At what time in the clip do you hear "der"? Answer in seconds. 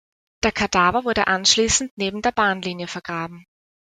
0.41-0.51, 2.23-2.31